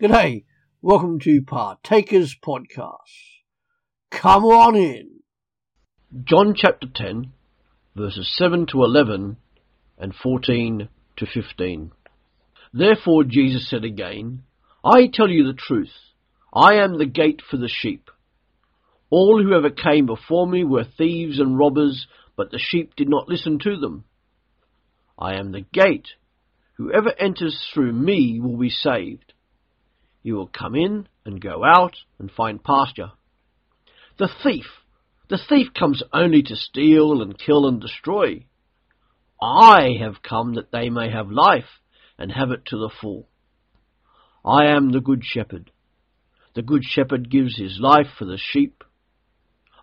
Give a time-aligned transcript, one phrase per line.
[0.00, 0.44] G'day,
[0.80, 3.40] welcome to Partakers Podcast.
[4.12, 5.22] Come on in.
[6.22, 7.32] John chapter 10,
[7.96, 9.38] verses 7 to 11
[9.98, 11.90] and 14 to 15.
[12.72, 14.44] Therefore Jesus said again,
[14.84, 15.90] I tell you the truth,
[16.54, 18.08] I am the gate for the sheep.
[19.10, 23.28] All who ever came before me were thieves and robbers, but the sheep did not
[23.28, 24.04] listen to them.
[25.18, 26.10] I am the gate.
[26.74, 29.32] Whoever enters through me will be saved.
[30.22, 33.12] He will come in and go out and find pasture.
[34.18, 34.66] The thief,
[35.28, 38.46] the thief comes only to steal and kill and destroy.
[39.40, 41.80] I have come that they may have life
[42.18, 43.28] and have it to the full.
[44.44, 45.70] I am the good shepherd.
[46.54, 48.82] The good shepherd gives his life for the sheep.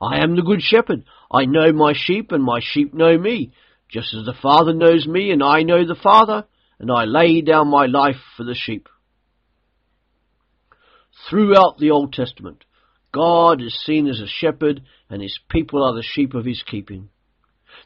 [0.00, 1.04] I am the good shepherd.
[1.30, 3.52] I know my sheep and my sheep know me,
[3.88, 6.46] just as the Father knows me and I know the Father,
[6.80, 8.88] and I lay down my life for the sheep.
[11.28, 12.64] Throughout the Old Testament,
[13.12, 17.08] God is seen as a shepherd and his people are the sheep of his keeping.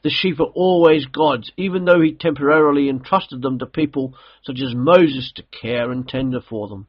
[0.03, 4.75] The sheep are always God's, even though he temporarily entrusted them to people such as
[4.75, 6.86] Moses to care and tender for them.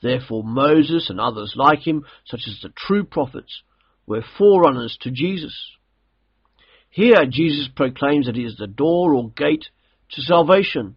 [0.00, 3.62] Therefore Moses and others like him, such as the true prophets,
[4.06, 5.76] were forerunners to Jesus.
[6.90, 9.68] Here Jesus proclaims that he is the door or gate
[10.12, 10.96] to salvation.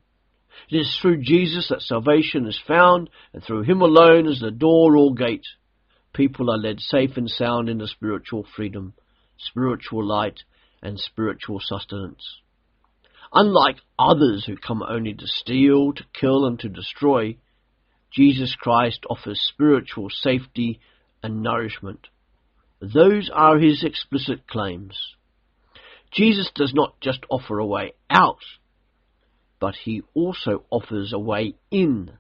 [0.70, 4.98] It is through Jesus that salvation is found, and through him alone as the door
[4.98, 5.46] or gate.
[6.14, 8.94] People are led safe and sound into spiritual freedom,
[9.38, 10.40] spiritual light,
[10.82, 12.42] and spiritual sustenance.
[13.34, 17.38] Unlike others who come only to steal, to kill, and to destroy,
[18.12, 20.82] Jesus Christ offers spiritual safety
[21.24, 22.08] and nourishment.
[22.82, 25.16] Those are his explicit claims.
[26.12, 28.44] Jesus does not just offer a way out,
[29.62, 32.12] but he also offers a way in.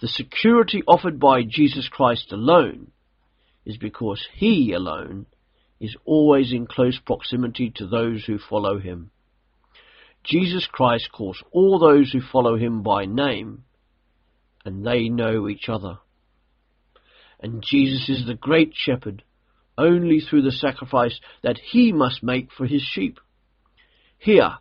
[0.00, 2.92] The security offered by Jesus Christ alone
[3.66, 5.26] is because he alone
[5.80, 9.10] is always in close proximity to those who follow him.
[10.22, 13.64] Jesus Christ calls all those who follow him by name,
[14.64, 15.98] and they know each other.
[17.40, 19.24] And Jesus is the great shepherd
[19.76, 23.18] only through the sacrifice that he must make for his sheep.
[24.16, 24.58] Here,